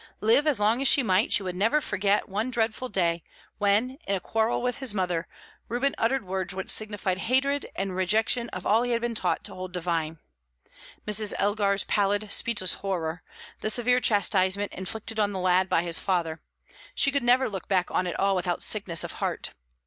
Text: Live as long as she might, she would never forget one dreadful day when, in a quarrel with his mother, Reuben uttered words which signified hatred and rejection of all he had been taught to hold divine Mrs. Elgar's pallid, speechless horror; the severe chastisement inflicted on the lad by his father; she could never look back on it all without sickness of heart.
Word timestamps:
Live 0.21 0.47
as 0.47 0.59
long 0.59 0.81
as 0.81 0.87
she 0.87 1.03
might, 1.03 1.31
she 1.31 1.43
would 1.43 1.55
never 1.55 1.79
forget 1.79 2.27
one 2.27 2.49
dreadful 2.49 2.89
day 2.89 3.21
when, 3.59 3.97
in 4.07 4.15
a 4.15 4.19
quarrel 4.19 4.59
with 4.59 4.77
his 4.79 4.95
mother, 4.95 5.27
Reuben 5.69 5.93
uttered 5.99 6.25
words 6.25 6.55
which 6.55 6.71
signified 6.71 7.19
hatred 7.19 7.67
and 7.75 7.95
rejection 7.95 8.49
of 8.49 8.65
all 8.65 8.81
he 8.81 8.93
had 8.93 9.01
been 9.01 9.13
taught 9.13 9.43
to 9.43 9.53
hold 9.53 9.71
divine 9.73 10.17
Mrs. 11.07 11.33
Elgar's 11.37 11.83
pallid, 11.83 12.33
speechless 12.33 12.73
horror; 12.73 13.21
the 13.59 13.69
severe 13.69 13.99
chastisement 13.99 14.73
inflicted 14.73 15.19
on 15.19 15.33
the 15.33 15.39
lad 15.39 15.69
by 15.69 15.83
his 15.83 15.99
father; 15.99 16.41
she 16.95 17.11
could 17.11 17.21
never 17.21 17.47
look 17.47 17.67
back 17.67 17.91
on 17.91 18.07
it 18.07 18.19
all 18.19 18.35
without 18.35 18.63
sickness 18.63 19.03
of 19.03 19.11
heart. 19.21 19.51